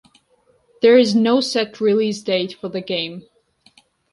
[0.81, 3.25] There is no set release date for the game.